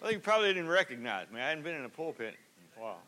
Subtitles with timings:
[0.00, 1.40] Well, you probably didn't recognize me.
[1.40, 3.02] I hadn't been in a pulpit in a while.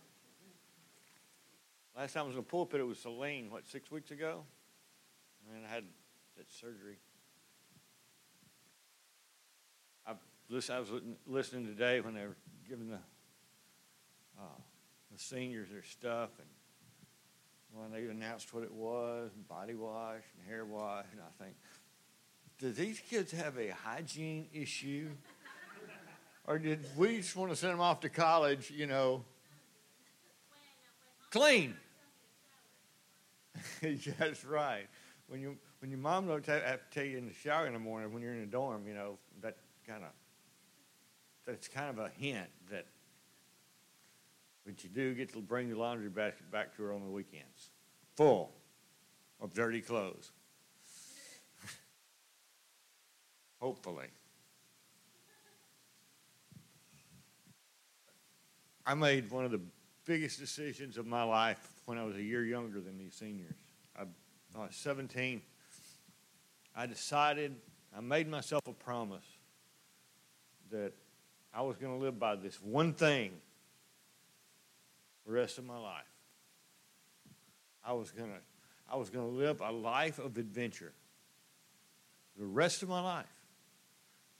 [1.96, 4.44] Last time I was in a pulpit, it was Celine, what, six weeks ago?
[5.54, 5.84] And I had
[6.36, 6.96] that surgery.
[10.06, 10.12] I,
[10.50, 10.90] listen, I was
[11.26, 12.36] listening today when they were
[12.68, 13.00] giving the,
[14.38, 14.60] uh,
[15.10, 20.66] the seniors their stuff, and when they announced what it was, body wash and hair
[20.66, 21.56] wash, and I think,
[22.58, 25.08] do these kids have a hygiene issue?
[26.46, 29.24] Or did we just want to send them off to college, you know,
[31.30, 31.74] clean?
[34.18, 34.86] That's right.
[35.28, 37.78] When you when your mom don't have to tell you in the shower in the
[37.78, 39.56] morning when you're in the dorm, you know that
[39.86, 40.10] kind of
[41.46, 42.86] that's kind of a hint that
[44.64, 47.70] what you do get to bring the laundry basket back to her on the weekends,
[48.16, 48.52] full
[49.40, 50.30] of dirty clothes.
[53.60, 54.06] Hopefully.
[58.86, 59.60] I made one of the
[60.04, 63.54] biggest decisions of my life when I was a year younger than these seniors.
[63.96, 64.02] I,
[64.56, 65.42] I was 17.
[66.74, 67.54] I decided,
[67.96, 69.26] I made myself a promise
[70.70, 70.92] that
[71.54, 73.32] I was going to live by this one thing
[75.26, 76.02] the rest of my life.
[77.84, 78.38] I was going to
[78.90, 80.92] I was going to live a life of adventure
[82.38, 83.26] the rest of my life.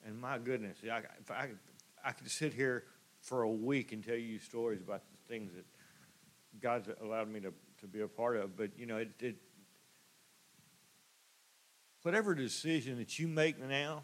[0.06, 1.02] And my goodness, I,
[1.32, 1.48] I,
[2.04, 2.84] I could sit here
[3.22, 5.64] for a week and tell you stories about the things that
[6.60, 8.56] God's allowed me to, to be a part of.
[8.56, 9.36] But, you know, it, it
[12.02, 14.02] whatever decision that you make now,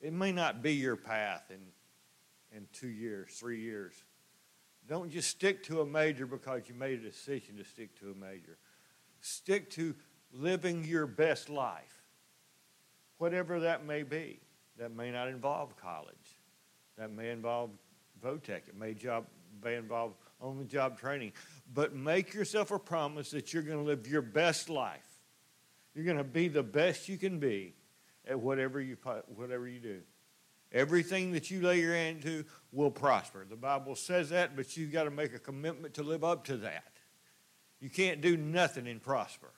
[0.00, 1.60] it may not be your path in,
[2.56, 3.92] in two years, three years.
[4.88, 8.14] Don't just stick to a major because you made a decision to stick to a
[8.14, 8.58] major.
[9.20, 9.94] Stick to
[10.32, 12.02] living your best life,
[13.18, 14.40] whatever that may be.
[14.78, 16.16] That may not involve college.
[16.98, 17.70] That may involve
[18.22, 18.64] vo-tech.
[18.68, 19.26] It may, job,
[19.64, 21.32] may involve on the job training.
[21.72, 25.06] But make yourself a promise that you're going to live your best life.
[25.94, 27.74] You're going to be the best you can be
[28.26, 28.96] at whatever you,
[29.34, 30.00] whatever you do.
[30.72, 33.44] Everything that you lay your hand to will prosper.
[33.48, 36.56] The Bible says that, but you've got to make a commitment to live up to
[36.58, 36.92] that.
[37.80, 39.50] You can't do nothing and prosper.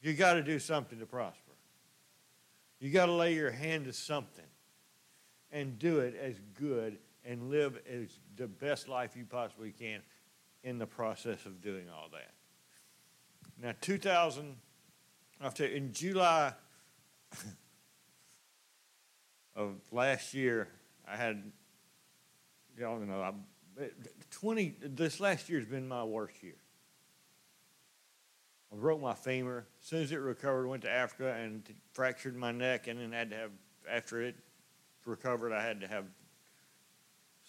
[0.00, 1.40] You got to do something to prosper.
[2.78, 4.44] You got to lay your hand to something
[5.54, 10.02] and do it as good and live as the best life you possibly can
[10.64, 12.32] in the process of doing all that.
[13.62, 14.56] Now, 2000,
[15.40, 16.52] after in July
[19.56, 20.68] of last year,
[21.08, 21.52] I had,
[22.76, 23.32] y'all know, I,
[24.32, 26.56] 20, this last year has been my worst year.
[28.72, 29.66] I broke my femur.
[29.80, 31.62] As soon as it recovered, went to Africa and
[31.92, 33.50] fractured my neck, and then had to have,
[33.88, 34.34] after it
[35.06, 36.04] recovered, I had to have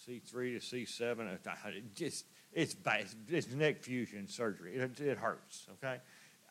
[0.06, 1.34] C3 to C7.
[1.34, 3.06] It just, it's bad.
[3.28, 4.76] It's neck fusion surgery.
[4.76, 5.98] It, it hurts, okay?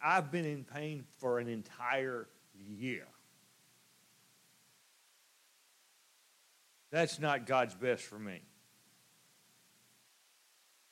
[0.04, 3.08] I've been in pain for an entire year.
[6.92, 8.42] That's not God's best for me.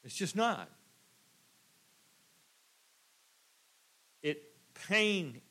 [0.04, 0.70] It's just not.
[4.22, 4.42] It
[4.88, 5.42] pain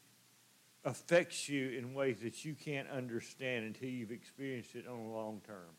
[0.85, 5.41] affects you in ways that you can't understand until you've experienced it on a long
[5.47, 5.77] term.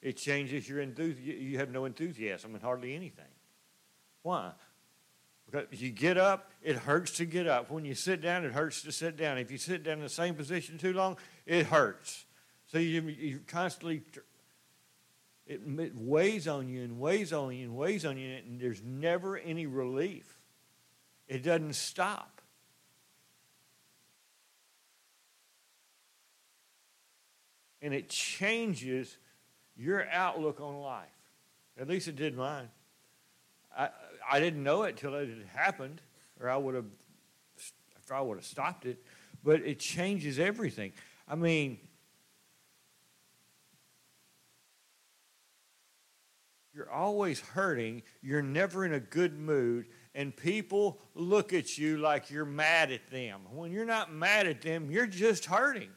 [0.00, 1.42] It changes your enthusiasm.
[1.42, 3.24] You have no enthusiasm in hardly anything.
[4.22, 4.52] Why?
[5.50, 7.70] Because you get up, it hurts to get up.
[7.70, 9.38] When you sit down, it hurts to sit down.
[9.38, 11.16] If you sit down in the same position too long,
[11.46, 12.24] it hurts.
[12.68, 14.02] So you, you constantly,
[15.46, 18.82] it, it weighs on you and weighs on you and weighs on you, and there's
[18.82, 20.38] never any relief.
[21.28, 22.31] It doesn't stop.
[27.82, 29.18] And it changes
[29.76, 31.08] your outlook on life.
[31.78, 32.68] At least it did mine.
[33.76, 33.88] I,
[34.30, 36.00] I didn't know it till it had happened,
[36.40, 36.84] or I would have,
[38.10, 39.02] I would have stopped it.
[39.42, 40.92] But it changes everything.
[41.26, 41.78] I mean,
[46.74, 48.02] you're always hurting.
[48.22, 53.08] You're never in a good mood, and people look at you like you're mad at
[53.10, 53.40] them.
[53.50, 55.90] When you're not mad at them, you're just hurting.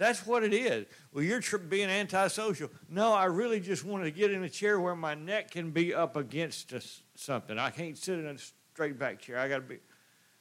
[0.00, 0.86] That's what it is.
[1.12, 2.70] Well, you're tr- being antisocial.
[2.88, 5.92] No, I really just want to get in a chair where my neck can be
[5.92, 6.72] up against
[7.16, 7.58] something.
[7.58, 8.36] I can't sit in a
[8.72, 9.38] straight back chair.
[9.38, 9.76] I got to be.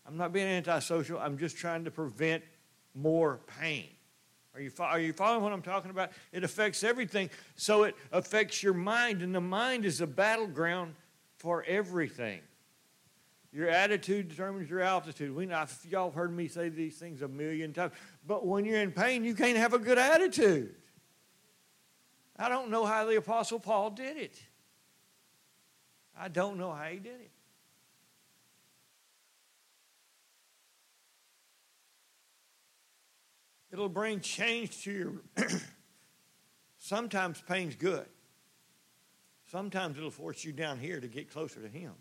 [0.07, 1.19] I'm not being antisocial.
[1.19, 2.41] I'm just trying to prevent
[2.95, 3.89] more pain.
[4.55, 6.11] Are you, are you following what I'm talking about?
[6.31, 7.29] It affects everything.
[7.57, 10.95] So it affects your mind, and the mind is a battleground
[11.35, 12.39] for everything.
[13.51, 15.35] Your attitude determines your altitude.
[15.35, 17.93] We know y'all heard me say these things a million times.
[18.27, 20.75] But when you're in pain, you can't have a good attitude.
[22.37, 24.39] I don't know how the Apostle Paul did it.
[26.17, 27.31] I don't know how he did it.
[33.71, 35.13] It'll bring change to your.
[36.79, 38.05] Sometimes pain's good.
[39.51, 41.93] Sometimes it'll force you down here to get closer to Him.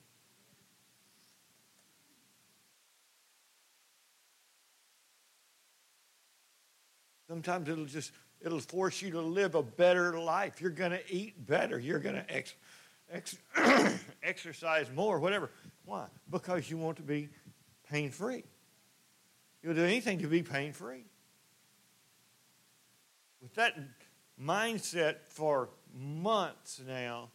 [7.28, 10.60] Sometimes it'll just it'll force you to live a better life.
[10.60, 11.78] You're going to eat better.
[11.78, 12.54] You're going to ex,
[13.10, 13.36] ex,
[14.22, 15.50] exercise more, whatever.
[15.84, 16.06] Why?
[16.30, 17.28] Because you want to be
[17.90, 18.44] pain free.
[19.62, 21.04] You'll do anything to be pain free.
[23.42, 23.76] With that
[24.40, 27.30] mindset for months now,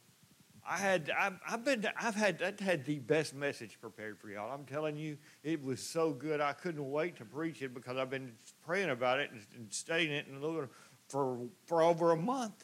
[0.66, 4.52] I had I've, I've been I've had I've had the best message prepared for y'all.
[4.52, 6.40] I'm telling you, it was so good.
[6.40, 8.32] I couldn't wait to preach it because I've been
[8.66, 10.70] praying about it and, and studying it and looking
[11.10, 12.64] for for over a month.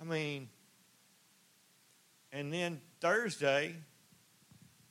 [0.00, 0.48] I mean,
[2.32, 3.76] and then Thursday,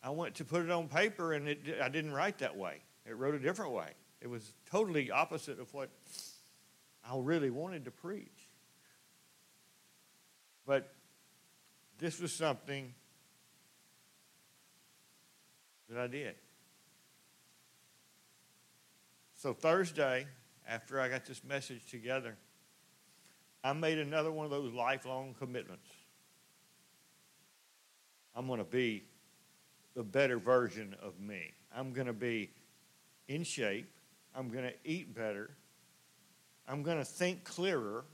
[0.01, 2.81] I went to put it on paper and it I didn't write that way.
[3.05, 3.91] It wrote a different way.
[4.21, 5.89] It was totally opposite of what
[7.09, 8.49] I really wanted to preach.
[10.65, 10.93] But
[11.97, 12.93] this was something
[15.89, 16.35] that I did.
[19.35, 20.27] So Thursday,
[20.67, 22.35] after I got this message together,
[23.63, 25.87] I made another one of those lifelong commitments.
[28.35, 29.03] I'm going to be
[29.95, 31.53] the better version of me.
[31.75, 32.51] I'm going to be
[33.27, 33.89] in shape.
[34.35, 35.49] I'm going to eat better.
[36.67, 38.05] I'm going to think clearer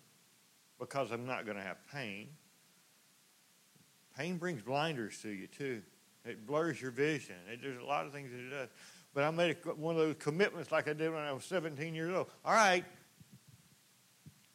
[0.80, 2.30] because I'm not going to have pain.
[4.18, 5.82] Pain brings blinders to you, too.
[6.26, 7.36] It blurs your vision.
[7.52, 8.70] It, there's a lot of things that it does.
[9.14, 11.94] But I made a, one of those commitments like I did when I was 17
[11.94, 12.28] years old.
[12.46, 12.86] All right,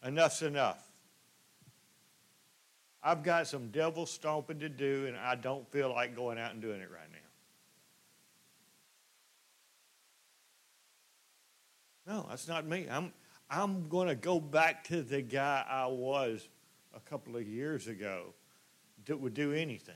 [0.04, 0.84] enough's enough.
[3.02, 6.60] I've got some devil stomping to do, and I don't feel like going out and
[6.60, 7.18] doing it right now.
[12.14, 12.86] No, that's not me.
[12.90, 13.12] I'm,
[13.50, 16.48] I'm going to go back to the guy I was
[16.94, 18.34] a couple of years ago
[19.08, 19.94] that would do anything.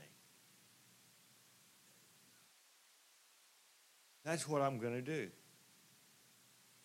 [4.25, 5.29] That's what I'm going to do.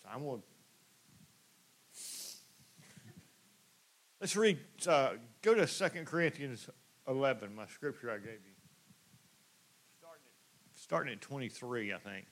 [0.02, 0.46] So I'm going to.
[4.20, 5.10] Let's read, uh,
[5.42, 6.68] go to 2 Corinthians
[7.06, 8.56] 11, my scripture I gave you.
[10.00, 12.26] Starting at, starting at 23, I think.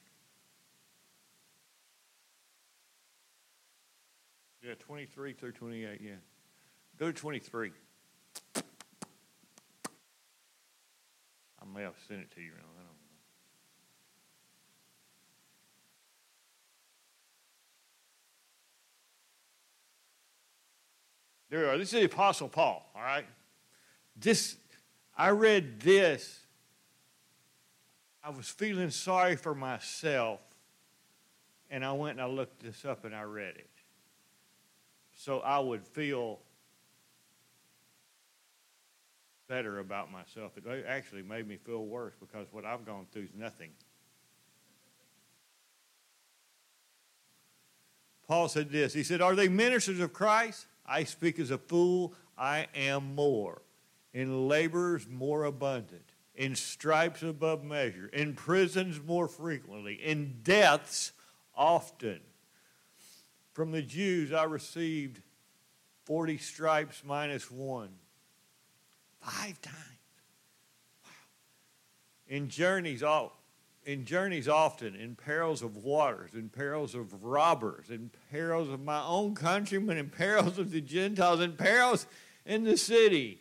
[4.63, 6.11] Yeah, 23 through 28, yeah.
[6.99, 7.71] Go to 23.
[11.77, 12.53] May have sent it to you.
[12.53, 12.91] I don't know.
[21.51, 21.77] There we are.
[21.77, 23.27] This is the Apostle Paul, all right?
[24.17, 24.57] This,
[25.19, 26.41] I read this.
[28.25, 30.41] I was feeling sorry for myself,
[31.71, 33.69] and I went and I looked this up and I read it
[35.15, 36.39] so I would feel
[39.49, 40.53] better about myself.
[40.57, 43.71] It actually made me feel worse because what I've gone through is nothing.
[48.27, 50.67] Paul said this He said, Are they ministers of Christ?
[50.85, 52.15] I speak as a fool.
[52.39, 53.63] I am more.
[54.13, 56.13] In labors more abundant.
[56.35, 58.09] In stripes above measure.
[58.13, 59.95] In prisons more frequently.
[59.95, 61.13] In deaths
[61.55, 62.21] often.
[63.53, 65.23] From the Jews, I received
[66.05, 67.89] 40 stripes minus one.
[69.27, 69.77] Five times.
[71.05, 71.11] Wow.
[72.29, 73.37] In journeys, all,
[73.85, 79.03] in journeys often, in perils of waters, in perils of robbers, in perils of my
[79.03, 82.07] own countrymen, in perils of the Gentiles, in perils
[82.45, 83.41] in the city,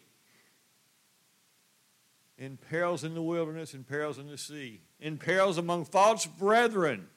[2.40, 7.08] in perils in the wilderness, in perils in the sea, in perils among false brethren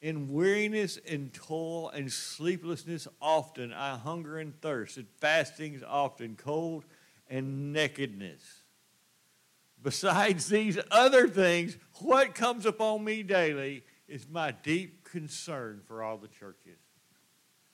[0.00, 6.84] In weariness and toil and sleeplessness often I hunger and thirst, and fastings often, cold
[7.28, 8.42] and nakedness.
[9.82, 16.16] Besides these other things, what comes upon me daily is my deep concern for all
[16.16, 16.78] the churches.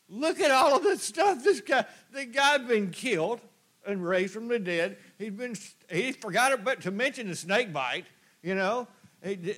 [0.08, 1.42] Look at all of this stuff.
[1.42, 3.40] This guy, the guy's been killed
[3.86, 4.96] and raised from the dead.
[5.18, 5.56] He's been,
[5.90, 8.06] he forgot it, but to mention the snake bite,
[8.42, 8.88] you know.
[9.22, 9.54] He,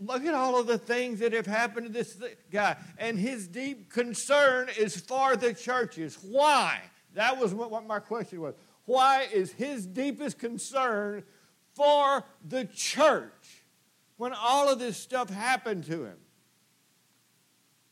[0.00, 2.16] look at all of the things that have happened to this
[2.50, 2.76] guy.
[2.98, 6.18] And his deep concern is for the churches.
[6.22, 6.80] Why?
[7.14, 8.54] That was what my question was.
[8.84, 11.24] Why is his deepest concern
[11.74, 13.64] for the church
[14.16, 16.16] when all of this stuff happened to him?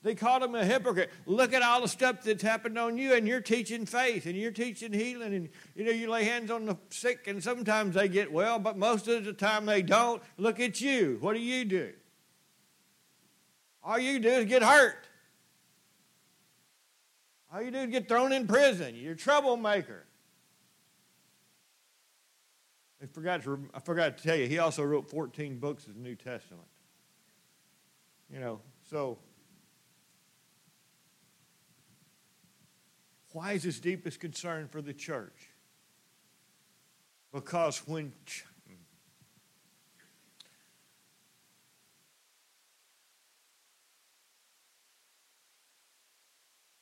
[0.06, 1.10] They called him a hypocrite.
[1.26, 4.52] Look at all the stuff that's happened on you, and you're teaching faith, and you're
[4.52, 8.30] teaching healing, and you know you lay hands on the sick, and sometimes they get
[8.30, 10.22] well, but most of the time they don't.
[10.38, 11.16] Look at you.
[11.18, 11.92] What do you do?
[13.82, 15.08] All you do is get hurt.
[17.52, 18.94] All you do is get thrown in prison.
[18.94, 20.04] You're a troublemaker.
[23.02, 26.00] I forgot to, I forgot to tell you, he also wrote 14 books of the
[26.00, 26.68] New Testament.
[28.32, 29.18] You know, so
[33.36, 35.50] Why is his deepest concern for the church?
[37.34, 38.14] Because when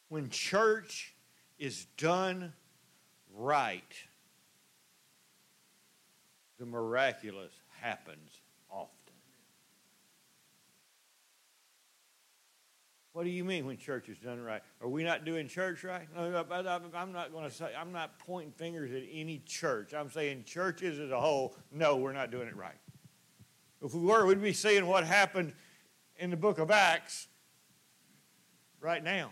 [0.08, 1.16] when church
[1.58, 2.52] is done
[3.34, 3.82] right,
[6.60, 8.30] the miraculous happens
[8.70, 8.94] often.
[13.14, 14.60] What do you mean when church is done right?
[14.80, 16.08] Are we not doing church right?
[16.16, 16.32] I'm
[17.12, 19.94] not going to say, I'm not pointing fingers at any church.
[19.94, 22.74] I'm saying churches as a whole, no, we're not doing it right.
[23.80, 25.52] If we were, we'd be seeing what happened
[26.16, 27.28] in the book of Acts
[28.80, 29.30] right now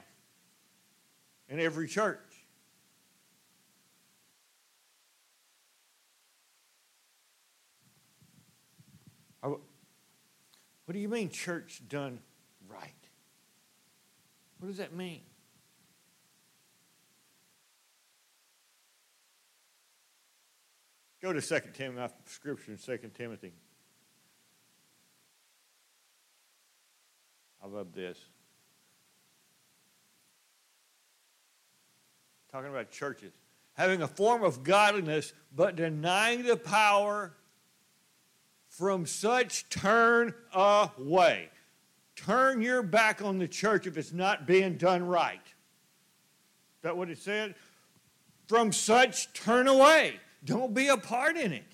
[1.49, 2.21] in every church.
[9.41, 9.59] What
[10.93, 12.21] do you mean, church done?
[14.63, 15.23] What does that mean?
[21.21, 23.55] Go to 2 Timothy, my scripture in 2 Timothy.
[27.61, 28.17] I love this.
[32.53, 33.33] Talking about churches.
[33.73, 37.35] Having a form of godliness, but denying the power
[38.69, 41.51] from such turn away.
[42.17, 45.45] Turn your back on the church if it's not being done right.
[45.45, 47.55] Is that what it said?
[48.49, 50.21] From such, turn away.
[50.45, 51.65] Don't be a part in it.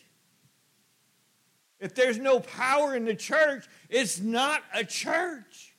[1.80, 5.75] If there's no power in the church, it's not a church.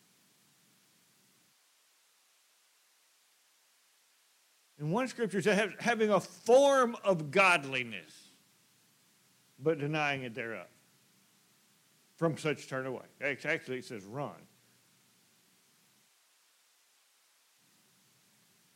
[4.80, 8.30] And one scripture, says having a form of godliness,
[9.62, 10.68] but denying it thereof.
[12.16, 13.06] From such turn away.
[13.22, 14.32] Actually, it says run.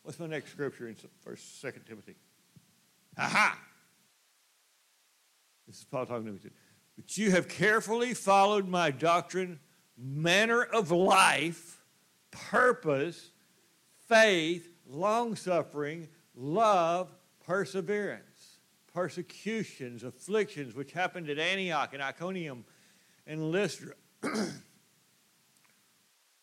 [0.03, 2.15] What's my next scripture in First, Second Timothy?
[3.17, 3.57] Aha!
[5.65, 6.39] This is Paul talking to me.
[6.97, 9.59] But you have carefully followed my doctrine,
[9.97, 11.81] manner of life,
[12.31, 13.31] purpose,
[14.09, 18.59] faith, long suffering, love, perseverance,
[18.93, 22.65] persecutions, afflictions, which happened at Antioch and Iconium
[23.25, 23.93] and Lystra.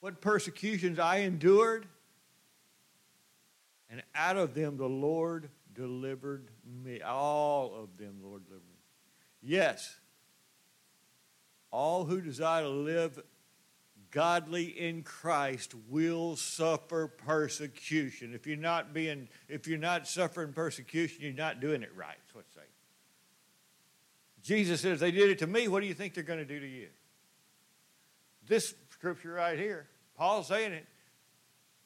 [0.00, 1.87] what persecutions I endured
[3.90, 6.49] and out of them the Lord delivered
[6.85, 7.00] me.
[7.02, 8.76] All of them, Lord delivered me.
[9.42, 9.99] Yes,
[11.70, 13.20] all who desire to live
[14.11, 18.35] godly in Christ will suffer persecution.
[18.35, 22.16] If you're not being, if you're not suffering persecution, you're not doing it right.
[22.18, 22.66] That's what it's saying.
[24.42, 25.68] Jesus says, they did it to me.
[25.68, 26.88] What do you think they're going to do to you?
[28.47, 30.87] This scripture right here, Paul's saying it.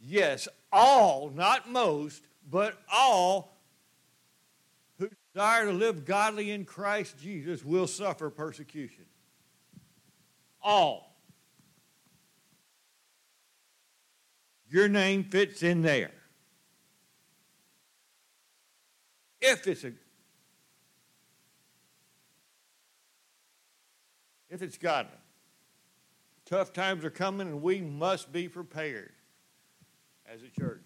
[0.07, 3.57] Yes, all, not most, but all
[4.99, 9.07] who desire to live godly in Christ Jesus will suffer persecution.
[10.63, 11.17] All.
[14.69, 16.13] Your name fits in there.
[19.41, 19.93] If it's a
[24.51, 25.13] if it's godly.
[26.45, 29.13] Tough times are coming and we must be prepared
[30.35, 30.83] as a church.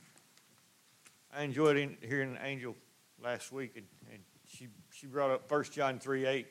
[1.34, 2.76] I enjoyed in, hearing Angel
[3.22, 6.46] last week, and, and she, she brought up 1 John 3 8.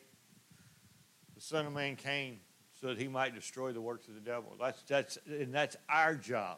[1.36, 2.40] The Son of Man came
[2.82, 4.56] so that he might destroy the works of the devil.
[4.60, 6.58] That's, that's, and that's our job.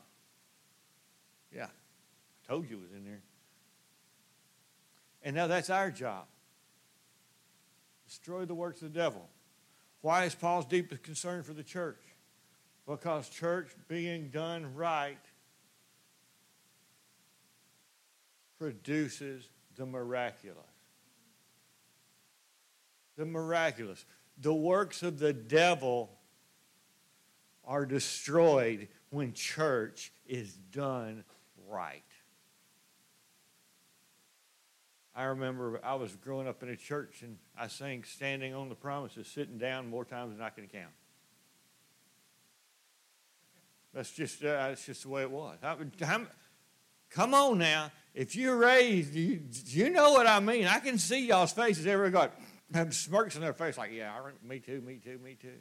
[1.54, 3.22] Yeah, I told you it was in there.
[5.24, 6.26] And now that's our job.
[8.08, 9.28] Destroy the works of the devil.
[10.02, 12.02] Why is Paul's deepest concern for the church?
[12.88, 15.20] Because church being done right
[18.60, 20.58] produces the miraculous.
[23.18, 24.06] The miraculous.
[24.38, 26.12] The works of the devil
[27.66, 31.24] are destroyed when church is done
[31.70, 32.04] right.
[35.16, 38.76] I remember I was growing up in a church and I sang Standing on the
[38.76, 40.94] Promises, sitting down more times than I can count.
[43.94, 45.58] That's just, uh, that's just the way it was.
[47.10, 47.92] Come on now.
[48.14, 50.66] If you're raised, you, you know what I mean.
[50.66, 51.86] I can see y'all's faces.
[51.86, 52.34] Everybody got
[52.74, 55.58] have smirks on their face like, yeah, I, me too, me too, me too.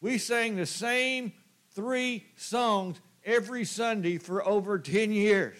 [0.00, 1.32] We sang the same
[1.72, 5.58] three songs every Sunday for over 10 years.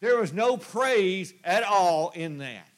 [0.00, 2.68] There was no praise at all in that.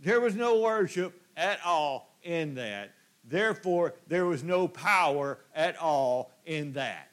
[0.00, 2.92] There was no worship at all in that.
[3.24, 7.10] Therefore, there was no power at all in that.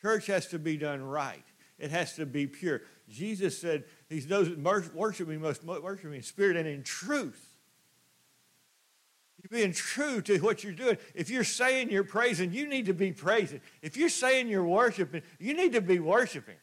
[0.00, 1.44] Church has to be done right.
[1.78, 2.80] It has to be pure.
[3.08, 7.42] Jesus said, These those that worship me must worship me in spirit and in truth.
[9.42, 10.96] You're being true to what you're doing.
[11.14, 13.60] If you're saying you're praising, you need to be praising.
[13.82, 16.56] If you're saying you're worshiping, you need to be worshiping.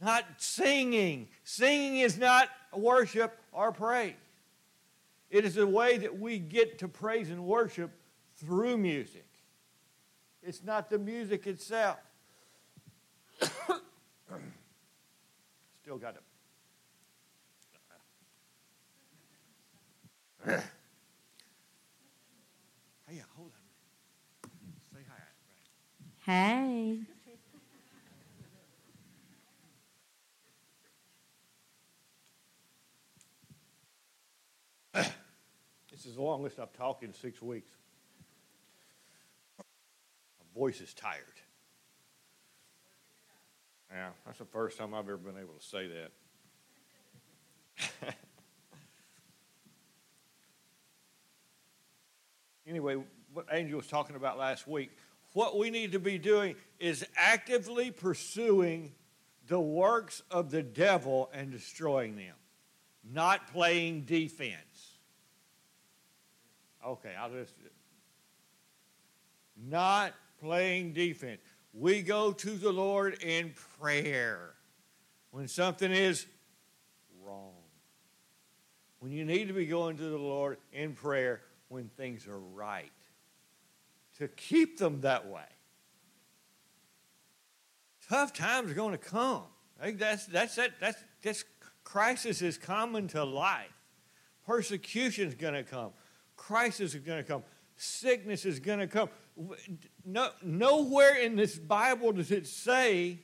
[0.00, 1.28] Not singing.
[1.42, 4.14] Singing is not worship or praise.
[5.30, 7.90] It is a way that we get to praise and worship
[8.36, 9.26] through music.
[10.42, 11.98] It's not the music itself.
[15.82, 16.22] Still got it.
[23.08, 24.50] hey, hold on.
[24.92, 25.18] Say hi.
[26.24, 27.00] Hey.
[35.90, 37.72] this is the longest I've talked in six weeks.
[40.56, 41.20] Voice is tired.
[43.92, 46.12] Yeah, that's the first time I've ever been able to say that.
[52.66, 52.96] anyway,
[53.34, 54.90] what Angel was talking about last week,
[55.34, 58.92] what we need to be doing is actively pursuing
[59.48, 62.34] the works of the devil and destroying them,
[63.04, 64.96] not playing defense.
[66.84, 67.52] Okay, I'll just.
[69.58, 71.40] Not playing defense.
[71.72, 74.54] We go to the Lord in prayer
[75.30, 76.26] when something is
[77.22, 77.52] wrong.
[79.00, 82.90] When you need to be going to the Lord in prayer when things are right.
[84.18, 85.42] To keep them that way.
[88.08, 89.42] Tough times are going to come.
[89.78, 91.44] That's that's that that's this
[91.84, 93.66] crisis is common to life.
[94.46, 95.90] Persecution is going to come.
[96.36, 97.42] Crisis is going to come.
[97.76, 99.10] Sickness is going to come.
[100.08, 103.18] No, nowhere in this Bible does it say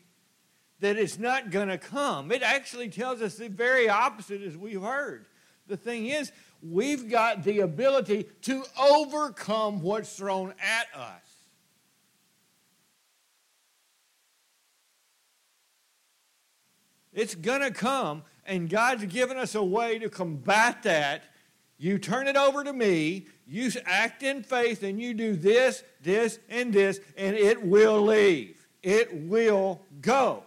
[0.80, 2.32] that it's not going to come.
[2.32, 5.26] It actually tells us the very opposite, as we've heard.
[5.68, 11.22] The thing is, we've got the ability to overcome what's thrown at us.
[17.12, 21.22] It's going to come, and God's given us a way to combat that
[21.78, 26.38] you turn it over to me, you act in faith, and you do this, this,
[26.48, 28.66] and this, and it will leave.
[28.82, 30.44] It will go.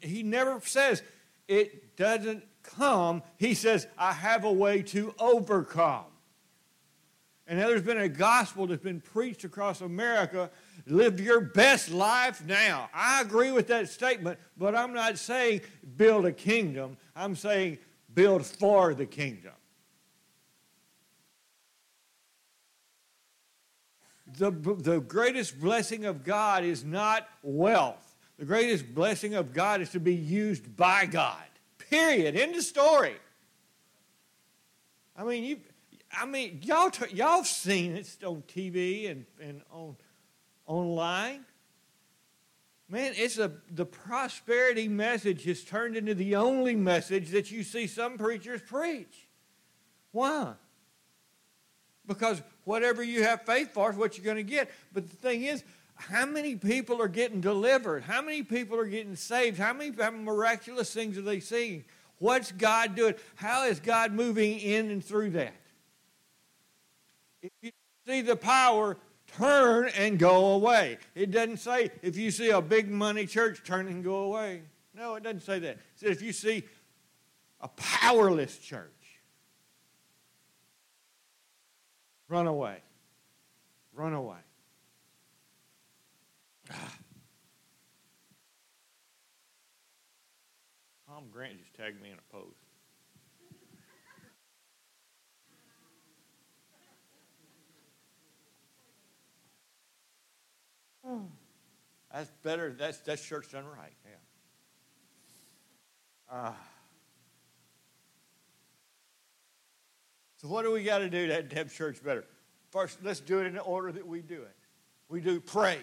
[0.00, 1.02] He never says
[1.48, 3.22] it doesn't come.
[3.36, 6.04] He says, I have a way to overcome.
[7.46, 10.50] And there's been a gospel that's been preached across America.
[10.86, 12.88] Live your best life now.
[12.94, 15.62] I agree with that statement, but I'm not saying
[15.96, 16.96] build a kingdom.
[17.14, 17.78] I'm saying
[18.14, 19.52] build for the kingdom.
[24.36, 28.16] The, the greatest blessing of God is not wealth.
[28.38, 31.42] The greatest blessing of God is to be used by God.
[31.90, 32.36] Period.
[32.36, 33.16] End of story.
[35.16, 35.58] I mean, you,
[36.12, 39.96] I mean, y'all, y'all seen it on TV and, and on
[40.66, 41.44] online.
[42.88, 47.86] Man, it's a the prosperity message has turned into the only message that you see
[47.86, 49.28] some preachers preach.
[50.10, 50.54] Why?
[52.06, 54.70] Because whatever you have faith for is what you're going to get.
[54.92, 58.02] But the thing is, how many people are getting delivered?
[58.02, 59.58] How many people are getting saved?
[59.58, 61.84] How many miraculous things are they seeing?
[62.18, 63.14] What's God doing?
[63.34, 65.54] How is God moving in and through that?
[67.42, 67.70] If you
[68.06, 68.96] see the power,
[69.36, 70.98] turn and go away.
[71.14, 74.62] It doesn't say if you see a big money church, turn and go away.
[74.94, 75.70] No, it doesn't say that.
[75.70, 76.64] It says if you see
[77.60, 78.90] a powerless church,
[82.32, 82.78] Run away.
[83.92, 84.38] Run away.
[91.06, 92.56] Tom Grant just tagged me in a post.
[102.14, 102.72] That's better.
[102.72, 103.92] That's that's church done right.
[104.06, 104.12] Yeah.
[106.34, 106.52] Uh,
[110.42, 112.24] so what do we got to do to have church better?
[112.70, 114.56] First, let's do it in the order that we do it.
[115.08, 115.78] We do praise.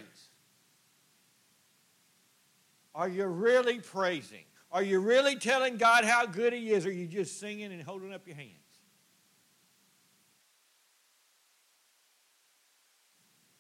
[2.93, 4.43] Are you really praising?
[4.71, 6.85] Are you really telling God how good He is?
[6.85, 8.53] Or are you just singing and holding up your hands?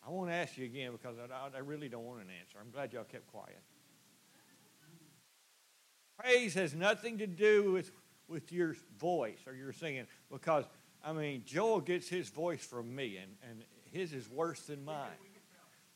[0.05, 2.57] I won't ask you again because I, I really don't want an answer.
[2.59, 3.61] I'm glad y'all kept quiet.
[6.17, 7.91] Praise has nothing to do with,
[8.27, 10.65] with your voice or your singing because,
[11.03, 15.07] I mean, Joel gets his voice from me, and, and his is worse than mine.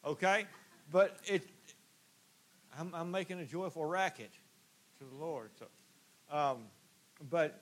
[0.06, 0.46] Okay?
[0.92, 1.44] But it,
[2.78, 4.32] I'm, I'm making a joyful racket
[5.00, 5.52] to the Lord.
[5.60, 5.66] So,
[6.36, 6.58] um,
[7.30, 7.62] but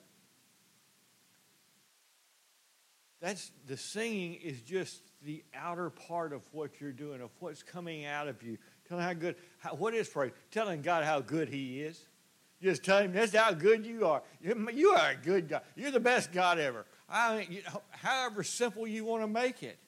[3.20, 8.04] that's the singing is just the outer part of what you're doing, of what's coming
[8.04, 8.58] out of you.
[8.88, 10.32] Telling how good, how, what is praise?
[10.50, 12.04] Telling God how good He is.
[12.60, 14.22] Just tell Him that's how good you are.
[14.42, 15.62] You are a good God.
[15.76, 16.84] You're the best God ever.
[17.12, 19.78] I mean, you know, however simple you want to make it.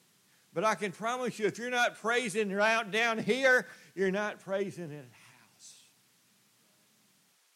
[0.53, 4.85] But I can promise you, if you're not praising out down here, you're not praising
[4.85, 5.73] in house.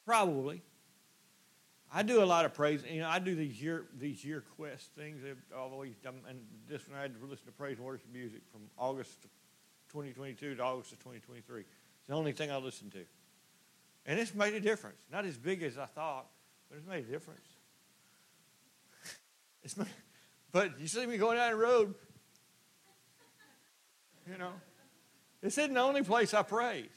[0.05, 0.61] Probably.
[1.91, 2.83] I do a lot of praise.
[2.89, 5.21] You know, I do these year these year quest things.
[5.23, 8.41] I've always done, and this one I had to listen to praise and worship music
[8.51, 9.23] from August
[9.89, 11.61] 2022 to August of 2023.
[11.61, 11.69] It's
[12.07, 13.03] the only thing I listen to,
[14.05, 14.99] and it's made a difference.
[15.11, 16.27] Not as big as I thought,
[16.69, 17.47] but it's made a difference.
[19.63, 19.87] It's made,
[20.51, 21.93] but you see me going down the road,
[24.29, 24.53] you know,
[25.41, 26.89] this isn't the only place I praise,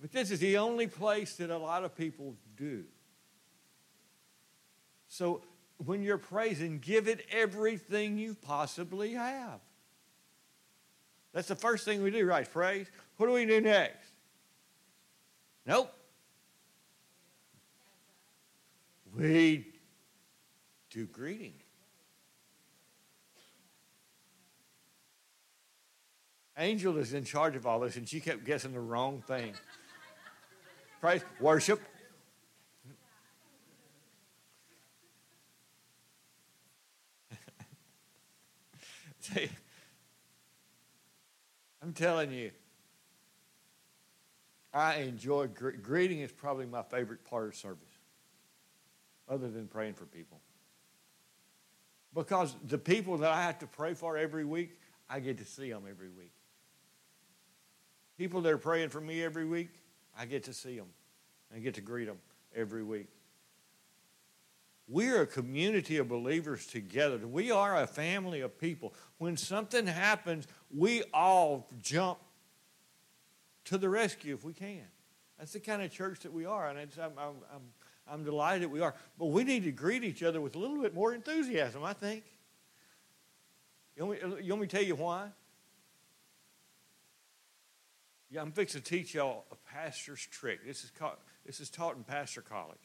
[0.00, 2.84] but this is the only place that a lot of people do.
[5.08, 5.42] So
[5.84, 9.60] when you're praising, give it everything you possibly have.
[11.32, 12.50] That's the first thing we do, right?
[12.50, 12.86] Praise.
[13.16, 14.10] What do we do next?
[15.66, 15.92] Nope.
[19.16, 19.66] We
[20.90, 21.54] do greeting.
[26.60, 29.54] Angel is in charge of all this, and she kept guessing the wrong thing.
[31.00, 31.80] Praise, worship,
[39.20, 39.48] See,
[41.82, 42.50] I'm telling you,
[44.74, 47.88] I enjoy greeting is probably my favorite part of service,
[49.28, 50.40] other than praying for people.
[52.14, 55.70] Because the people that I have to pray for every week, I get to see
[55.70, 56.32] them every week.
[58.20, 59.70] People that are praying for me every week,
[60.14, 60.88] I get to see them.
[61.56, 62.18] I get to greet them
[62.54, 63.08] every week.
[64.86, 67.16] We're a community of believers together.
[67.26, 68.92] We are a family of people.
[69.16, 72.18] When something happens, we all jump
[73.64, 74.84] to the rescue if we can.
[75.38, 77.62] That's the kind of church that we are, and I'm, I'm, I'm,
[78.06, 78.94] I'm delighted we are.
[79.18, 82.24] But we need to greet each other with a little bit more enthusiasm, I think.
[83.96, 85.28] You want me, you want me to tell you why?
[88.30, 90.64] Yeah, I'm fixing to teach y'all a pastor's trick.
[90.64, 92.78] This is, called, this is taught in pastor college.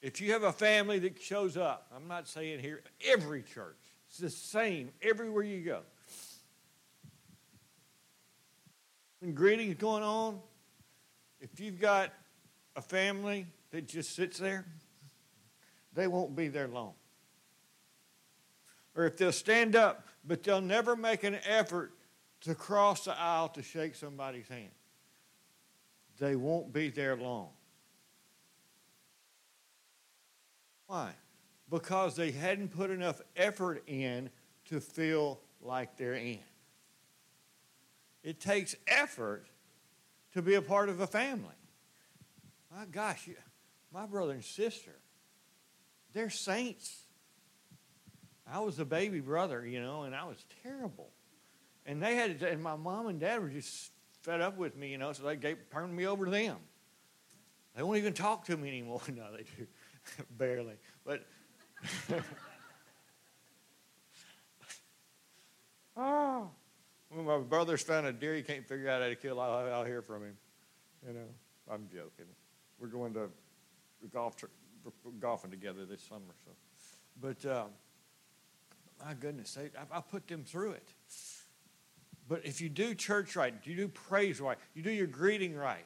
[0.00, 3.76] If you have a family that shows up, I'm not saying here, every church,
[4.08, 5.80] it's the same everywhere you go.
[9.20, 10.40] When greetings going on,
[11.40, 12.10] if you've got
[12.76, 14.66] a family that just sits there,
[15.94, 16.94] they won't be there long.
[18.94, 21.93] Or if they'll stand up, but they'll never make an effort
[22.44, 24.70] to cross the aisle to shake somebody's hand,
[26.18, 27.48] they won't be there long.
[30.86, 31.12] Why?
[31.70, 34.30] Because they hadn't put enough effort in
[34.66, 36.38] to feel like they're in.
[38.22, 39.46] It takes effort
[40.34, 41.54] to be a part of a family.
[42.74, 43.28] My gosh,
[43.92, 44.94] my brother and sister,
[46.12, 47.02] they're saints.
[48.46, 51.10] I was a baby brother, you know, and I was terrible.
[51.86, 53.90] And they had, and my mom and dad were just
[54.22, 56.56] fed up with me, you know, so they gave, turned me over to them.
[57.76, 59.02] They won't even talk to me anymore.
[59.14, 59.66] no, they do.
[60.38, 60.74] barely.
[61.04, 61.26] But
[65.96, 66.48] oh,
[67.10, 69.84] when my brother's found a deer he can't figure out how to kill, I'll, I'll
[69.84, 70.36] hear from him.
[71.06, 71.26] You know,
[71.70, 72.26] I'm joking.
[72.78, 73.28] We're going to
[74.12, 74.36] golf
[75.18, 76.34] golfing together this summer.
[76.44, 76.50] So,
[77.20, 77.68] but um,
[79.04, 80.88] my goodness, I, I put them through it.
[82.28, 85.84] But if you do church right, you do praise right, you do your greeting right,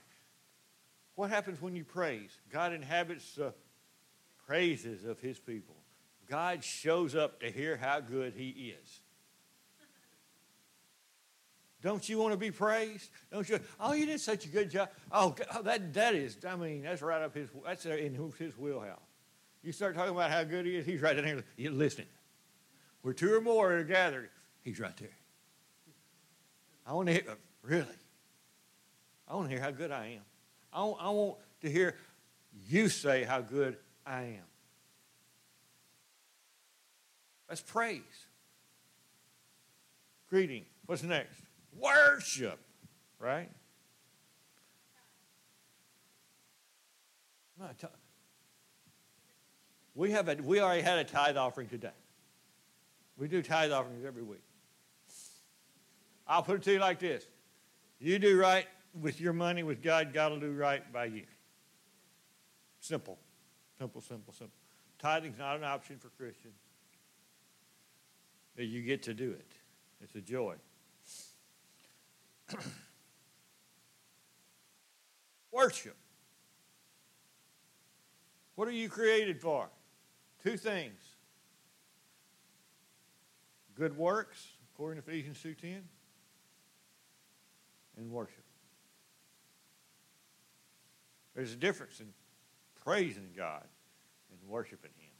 [1.16, 2.30] what happens when you praise?
[2.52, 3.52] God inhabits the
[4.46, 5.74] praises of his people.
[6.28, 9.00] God shows up to hear how good he is.
[11.80, 13.10] Don't you want to be praised?
[13.32, 13.60] Don't you?
[13.78, 14.90] Oh, you did such a good job.
[15.12, 16.36] Oh, oh that that is.
[16.46, 17.48] I mean, that's right up his.
[17.64, 18.98] That's in his wheelhouse.
[19.62, 20.86] You start talking about how good he is.
[20.86, 21.44] He's right down here.
[21.56, 22.08] You're listening.
[23.02, 24.30] Where two or more are gathered,
[24.62, 25.17] he's right there.
[26.88, 27.22] I want to hear.
[27.62, 27.86] Really.
[29.28, 30.22] I want to hear how good I am.
[30.72, 31.96] I want, I want to hear
[32.66, 34.44] you say how good I am.
[37.46, 38.00] That's praise.
[40.30, 40.64] Greeting.
[40.86, 41.36] What's next?
[41.78, 42.58] Worship.
[43.18, 43.50] Right?
[49.94, 51.90] We have a, we already had a tithe offering today.
[53.18, 54.47] We do tithe offerings every week.
[56.28, 57.24] I'll put it to you like this.
[57.98, 58.66] You do right
[59.00, 61.24] with your money with God, God will do right by you.
[62.80, 63.18] Simple.
[63.78, 64.56] Simple, simple, simple.
[64.98, 66.54] Tithing's not an option for Christians.
[68.56, 69.52] You get to do it.
[70.02, 70.56] It's a joy.
[75.52, 75.96] Worship.
[78.56, 79.68] What are you created for?
[80.42, 81.00] Two things.
[83.76, 85.82] Good works, according to Ephesians 2.10,
[87.98, 88.44] and worship.
[91.34, 92.06] There's a difference in
[92.84, 93.64] praising God
[94.30, 95.10] and worshiping Him.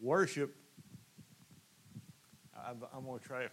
[0.00, 0.54] Worship,
[2.54, 3.46] I'm, I'm going to try,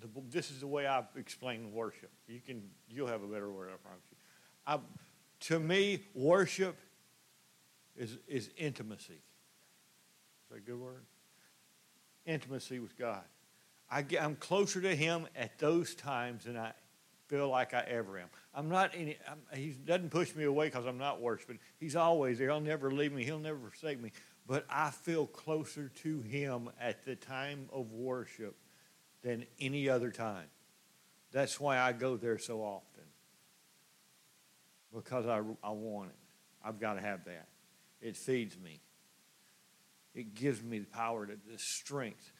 [0.00, 2.10] the, this is the way I explain worship.
[2.26, 4.16] You can, you'll have a better word, I promise you.
[4.66, 4.78] I,
[5.48, 6.76] to me, worship
[7.96, 9.14] is, is intimacy.
[9.14, 11.04] Is that a good word?
[12.26, 13.24] Intimacy with God.
[13.90, 16.72] I get, I'm closer to Him at those times than I
[17.28, 18.28] feel like I ever am.
[18.54, 21.58] I'm not any, I'm, he doesn't push me away because I'm not worshiping.
[21.78, 22.48] He's always there.
[22.48, 23.24] He'll never leave me.
[23.24, 24.12] He'll never forsake me.
[24.46, 28.56] But I feel closer to him at the time of worship
[29.22, 30.46] than any other time.
[31.32, 33.02] That's why I go there so often.
[34.94, 36.16] Because I, I want it.
[36.64, 37.48] I've got to have that.
[38.00, 38.80] It feeds me.
[40.14, 42.32] It gives me the power, to, the strength.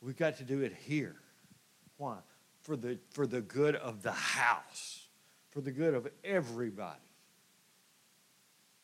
[0.00, 1.16] We've got to do it here.
[1.96, 2.18] Why?
[2.68, 5.06] for the, for the good of the house,
[5.50, 6.98] for the good of everybody.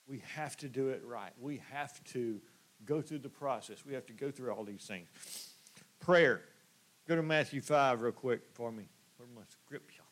[0.07, 1.33] We have to do it right.
[1.38, 2.40] We have to
[2.87, 3.85] go through the process.
[3.87, 5.07] We have to go through all these things.
[6.00, 6.40] Prayer.
[7.07, 8.85] Go to Matthew 5 real quick for me.
[9.18, 10.03] Where my scripture?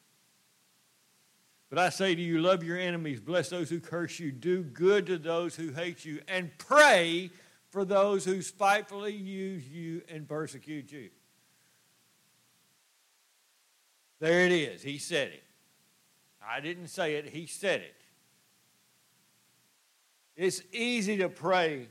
[1.71, 5.07] But I say to you, love your enemies, bless those who curse you, do good
[5.07, 7.31] to those who hate you, and pray
[7.73, 11.09] for those who spitefully use you and persecute you.
[14.21, 14.83] There it is.
[14.83, 15.43] He said it.
[16.47, 17.95] I didn't say it, he said it.
[20.37, 21.89] It's easy to pray.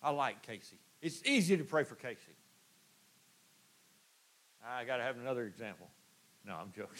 [0.00, 0.78] I like Casey.
[1.00, 2.36] It's easy to pray for Casey.
[4.64, 5.88] I got to have another example.
[6.46, 6.94] No, I'm joking.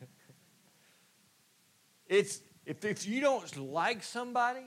[2.06, 4.64] it's if, if you don't like somebody,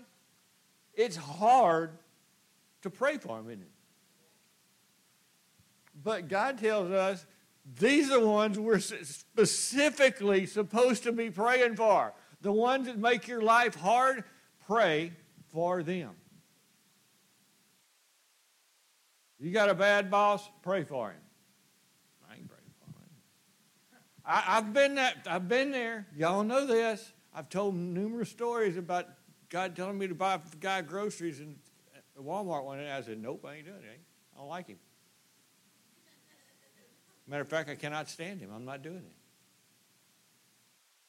[0.94, 1.98] it's hard
[2.82, 3.72] to pray for them, isn't it?
[6.04, 7.26] But God tells us
[7.80, 12.14] these are the ones we're specifically supposed to be praying for.
[12.42, 14.24] The ones that make your life hard,
[14.66, 15.14] pray
[15.50, 16.12] for them.
[19.40, 21.20] You got a bad boss, pray for him.
[22.30, 23.10] I ain't praying for him.
[24.26, 25.28] I, have been that.
[25.28, 26.08] I've been there.
[26.16, 27.12] Y'all know this.
[27.34, 29.08] I've told numerous stories about
[29.52, 31.58] God telling me to buy a guy groceries and
[32.18, 32.90] uh, Walmart one day.
[32.90, 34.00] I said, "Nope, I ain't doing it.
[34.34, 34.78] I don't like him."
[37.28, 38.50] Matter of fact, I cannot stand him.
[38.56, 39.04] I'm not doing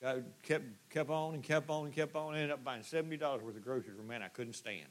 [0.03, 0.05] it.
[0.05, 2.35] I kept kept on and kept on and kept on.
[2.35, 4.89] Ended up buying seventy dollars worth of groceries for a man I couldn't stand.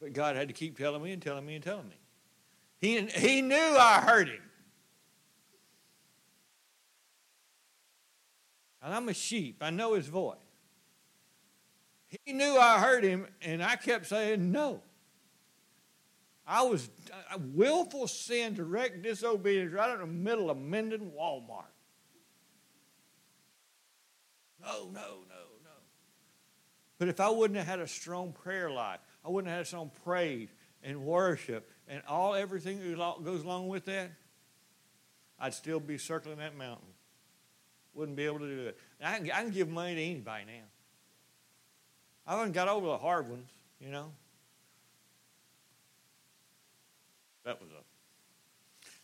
[0.00, 1.98] But God had to keep telling me and telling me and telling me.
[2.80, 4.42] He he knew I hurt him.
[8.82, 9.58] And I'm a sheep.
[9.60, 10.38] I know his voice.
[12.24, 14.82] He knew I hurt him, and I kept saying no.
[16.46, 16.90] I was
[17.32, 21.70] a willful sin, direct disobedience right in the middle of Minden Walmart.
[24.60, 25.70] No, no, no, no.
[26.98, 29.90] But if I wouldn't have had a strong prayer life, I wouldn't have had strong
[30.04, 30.48] praise
[30.82, 34.12] and worship and all everything that goes along with that,
[35.38, 36.86] I'd still be circling that mountain.
[37.94, 38.78] Wouldn't be able to do it.
[39.02, 40.64] I can, I can give money to anybody now.
[42.26, 44.12] I haven't got over the hard ones, you know.
[47.44, 47.82] That was a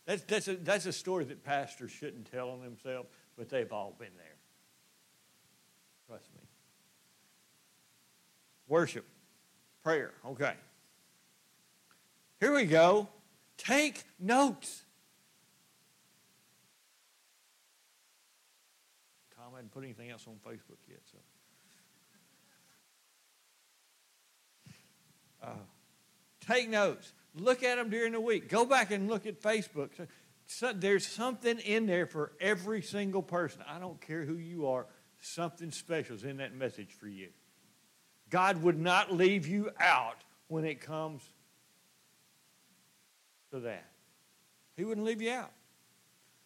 [0.07, 3.93] that's, that's, a, that's a story that pastors shouldn't tell on themselves, but they've all
[3.99, 4.37] been there.
[6.07, 6.41] Trust me.
[8.69, 9.05] Worship,
[9.83, 10.13] prayer.
[10.25, 10.53] Okay.
[12.39, 13.09] Here we go.
[13.57, 14.83] Take notes.
[19.35, 21.17] Tom hadn't put anything else on Facebook yet, so.
[25.43, 25.49] Uh,
[26.47, 27.13] take notes.
[27.35, 28.49] Look at them during the week.
[28.49, 29.89] Go back and look at Facebook.
[30.47, 33.61] So, there's something in there for every single person.
[33.67, 34.87] I don't care who you are,
[35.19, 37.29] something special is in that message for you.
[38.29, 41.21] God would not leave you out when it comes
[43.51, 43.85] to that.
[44.75, 45.51] He wouldn't leave you out.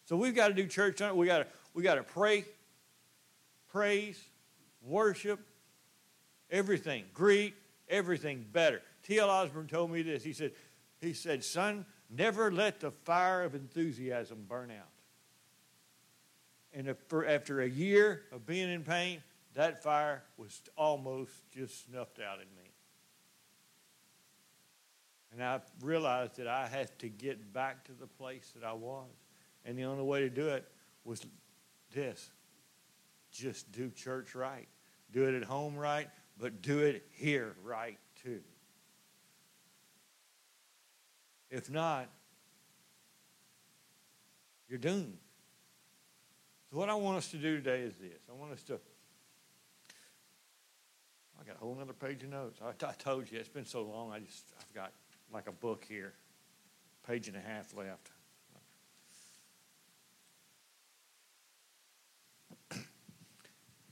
[0.06, 1.00] So we've got to do church.
[1.00, 2.46] We got to we got to pray,
[3.72, 4.22] praise,
[4.82, 5.40] worship,
[6.50, 7.54] everything, greet,
[7.88, 8.82] everything better.
[9.04, 9.30] T.L.
[9.30, 10.24] Osborn told me this.
[10.24, 10.52] He said,
[11.00, 14.88] he said, son, never let the fire of enthusiasm burn out.
[16.74, 19.22] And for, after a year of being in pain,
[19.54, 22.72] that fire was almost just snuffed out in me.
[25.34, 29.10] And I realized that I had to get back to the place that I was.
[29.66, 30.68] And the only way to do it
[31.04, 31.26] was
[31.94, 32.32] this
[33.32, 34.68] just do church right.
[35.12, 38.42] Do it at home right, but do it here right too.
[41.52, 42.08] If not,
[44.70, 45.18] you're doomed.
[46.72, 48.80] So, what I want us to do today is this I want us to.
[51.40, 52.62] I got a whole other page of notes.
[52.64, 54.94] I, I told you, it's been so long, I just, I've got
[55.34, 56.14] like a book here,
[57.06, 58.12] page and a half left.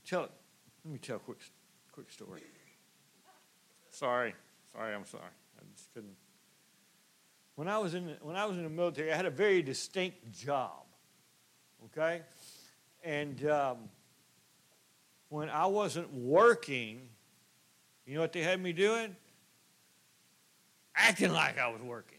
[0.06, 0.30] tell, it.
[0.84, 1.40] let me tell a quick,
[1.92, 2.42] quick story.
[3.90, 4.32] Sorry,
[4.72, 5.24] sorry, I'm sorry.
[5.58, 6.14] I just couldn't.
[7.60, 9.60] When I was in the, when I was in the military, I had a very
[9.60, 10.82] distinct job.
[11.84, 12.22] Okay,
[13.04, 13.76] and um,
[15.28, 17.10] when I wasn't working,
[18.06, 19.14] you know what they had me doing?
[20.96, 22.16] Acting like I was working.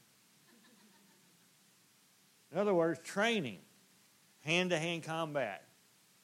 [2.51, 3.61] In other words, training,
[4.41, 5.63] hand to hand combat,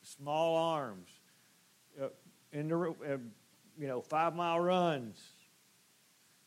[0.03, 1.09] small arms,
[1.99, 2.09] uh,
[2.51, 3.17] in the, uh,
[3.79, 5.19] you know, five mile runs,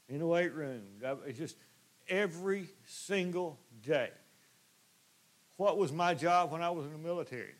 [0.09, 0.83] in the weight room.
[1.26, 1.56] It's just
[2.10, 4.10] every single day.
[5.56, 7.54] What was my job when I was in the military?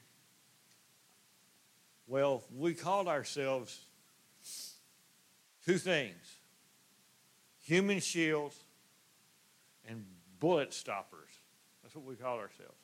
[2.07, 3.87] Well, we called ourselves
[5.65, 6.17] two things
[7.63, 8.57] human shields
[9.89, 10.05] and
[10.41, 11.29] bullet stoppers.
[11.83, 12.75] That's what we called ourselves.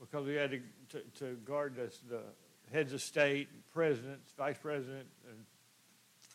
[0.00, 2.22] Because we had to, to, to guard the, the
[2.72, 5.38] heads of state, presidents, vice president, and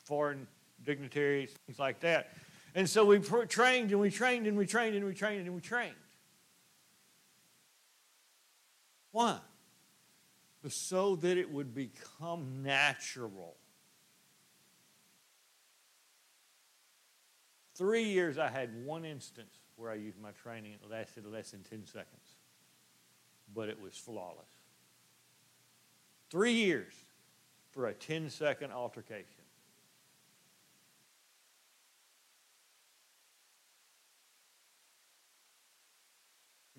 [0.05, 0.47] foreign
[0.85, 2.31] dignitaries, things like that.
[2.73, 5.61] And so we trained and we trained and we trained and we trained and we
[5.61, 5.95] trained.
[9.11, 9.39] Why?
[10.69, 13.55] So that it would become natural.
[17.75, 20.73] Three years I had one instance where I used my training.
[20.73, 22.35] It lasted less than 10 seconds,
[23.53, 24.45] but it was flawless.
[26.29, 26.93] Three years
[27.71, 29.40] for a 10 second altercation.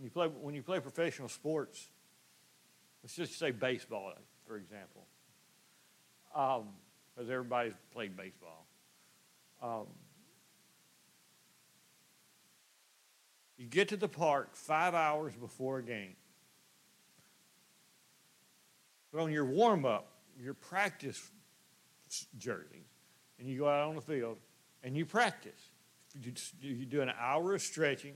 [0.02, 1.86] When you play, when you play professional sports,
[3.04, 4.12] let's just say baseball,
[4.48, 5.06] for example,
[6.34, 6.70] um,
[7.14, 8.66] because everybody's played baseball.
[9.62, 9.86] Um,
[13.56, 16.16] you get to the park five hours before a game.
[19.12, 21.30] Put on your warm up, your practice
[22.38, 22.86] jersey,
[23.38, 24.38] and you go out on the field
[24.82, 25.70] and you practice.
[26.20, 28.14] You, you do an hour of stretching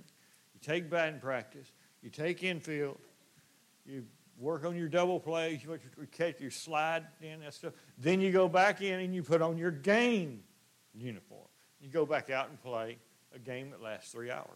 [0.57, 1.71] you take batting practice,
[2.07, 2.99] you take infield,
[3.85, 4.05] you
[4.39, 5.77] work on your double plays, you
[6.13, 7.73] catch your slide in that stuff.
[7.99, 10.45] Then you go back in and you put on your game
[10.95, 11.49] uniform.
[11.81, 12.99] You go back out and play
[13.35, 14.47] a game that lasts three hours.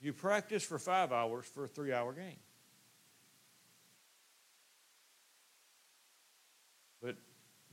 [0.00, 2.40] You practice for five hours for a three hour game.
[7.00, 7.14] But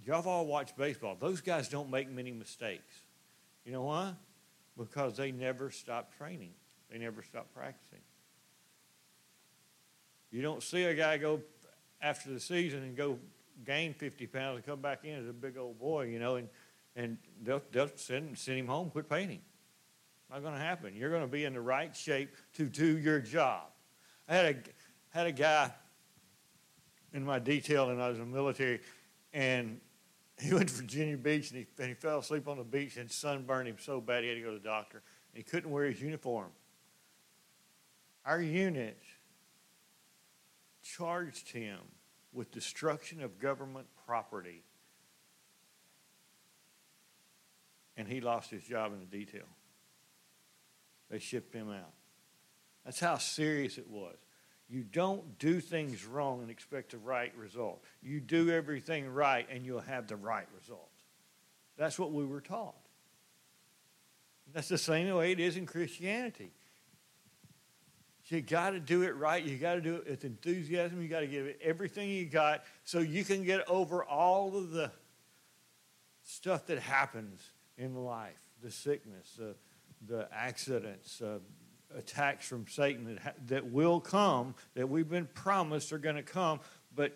[0.05, 1.17] y'all all watched baseball.
[1.19, 3.01] Those guys don't make many mistakes.
[3.65, 4.13] You know why?
[4.79, 6.53] because they never stop training.
[6.91, 7.99] They never stop practicing.
[10.31, 11.41] You don't see a guy go
[12.01, 13.17] after the season and go
[13.65, 16.47] gain 50 pounds and come back in as a big old boy, you know, and,
[16.95, 19.41] and they'll, they'll send, send him home, quit painting.
[20.29, 20.95] Not going to happen.
[20.95, 23.63] You're going to be in the right shape to do your job.
[24.27, 25.71] I had a, had a guy
[27.13, 28.81] in my detail and I was in the military,
[29.33, 29.79] and
[30.39, 33.09] he went to Virginia Beach and he, and he fell asleep on the beach and
[33.11, 35.01] sunburned him so bad he had to go to the doctor.
[35.33, 36.49] He couldn't wear his uniform.
[38.25, 38.99] Our unit
[40.83, 41.79] charged him
[42.33, 44.63] with destruction of government property.
[47.97, 49.47] And he lost his job in the detail.
[51.09, 51.93] they shipped him out.
[52.85, 54.15] That's how serious it was.
[54.69, 57.83] You don't do things wrong and expect the right result.
[58.01, 60.91] You do everything right and you'll have the right result.
[61.75, 62.75] That's what we were taught.
[64.53, 66.51] That's the same way it is in Christianity.
[68.29, 69.43] You got to do it right.
[69.43, 71.01] You got to do it with enthusiasm.
[71.01, 74.71] You got to give it everything you got so you can get over all of
[74.71, 74.91] the
[76.23, 77.41] stuff that happens
[77.77, 79.53] in life the sickness, uh,
[80.05, 81.39] the accidents, uh,
[81.95, 86.23] attacks from Satan that, ha- that will come, that we've been promised are going to
[86.23, 86.59] come.
[86.95, 87.15] But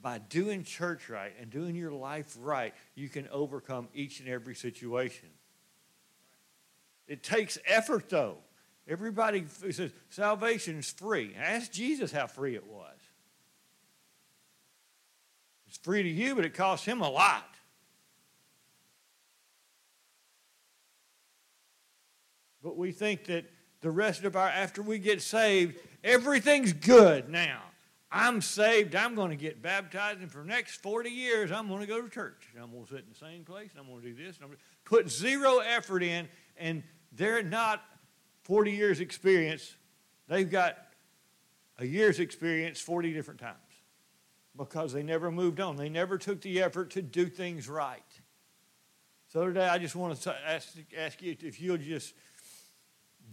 [0.00, 4.54] by doing church right and doing your life right, you can overcome each and every
[4.54, 5.28] situation.
[7.08, 8.38] It takes effort, though.
[8.88, 11.34] Everybody says salvation is free.
[11.38, 12.98] Ask Jesus how free it was.
[15.68, 17.48] It's free to you, but it costs him a lot.
[22.62, 23.44] But we think that
[23.80, 27.62] the rest of our, after we get saved, everything's good now.
[28.10, 28.94] I'm saved.
[28.94, 32.02] I'm going to get baptized, and for the next 40 years, I'm going to go
[32.02, 32.46] to church.
[32.60, 34.36] I'm going to sit in the same place, and I'm going to do this.
[34.36, 36.28] And I'm going to put zero effort in,
[36.58, 37.82] and they're not
[38.42, 39.76] 40 years experience.
[40.28, 40.76] They've got
[41.78, 43.56] a year's experience 40 different times
[44.56, 45.76] because they never moved on.
[45.76, 48.02] They never took the effort to do things right.
[49.28, 52.14] So today, I just want to ask, ask you if you'll just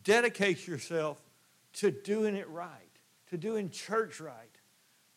[0.03, 1.21] dedicate yourself
[1.73, 2.71] to doing it right,
[3.29, 4.33] to doing church right.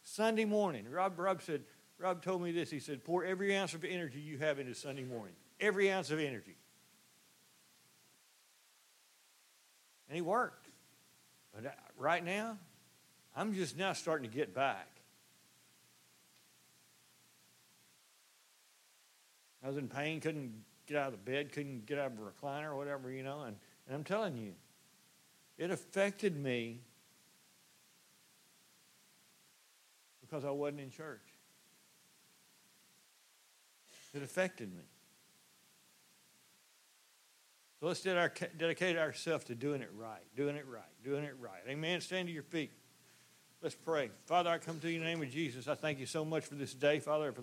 [0.02, 1.62] Sunday morning, Rob, Rob said,
[1.98, 2.70] Rob told me this.
[2.70, 5.34] He said, pour every ounce of energy you have into Sunday morning.
[5.60, 6.56] Every ounce of energy.
[10.12, 10.68] And he worked.
[11.54, 12.58] But uh, right now,
[13.34, 14.86] I'm just now starting to get back.
[19.64, 20.52] I was in pain, couldn't
[20.86, 23.44] get out of the bed, couldn't get out of a recliner or whatever, you know.
[23.44, 23.56] And,
[23.86, 24.52] and I'm telling you,
[25.56, 26.80] it affected me
[30.20, 31.24] because I wasn't in church.
[34.12, 34.84] It affected me.
[37.82, 41.62] So let's dedicate ourselves to doing it right, doing it right, doing it right.
[41.68, 42.00] Amen.
[42.00, 42.70] Stand to your feet.
[43.60, 44.12] Let's pray.
[44.26, 45.66] Father, I come to you in the name of Jesus.
[45.66, 47.40] I thank you so much for this day, Father, for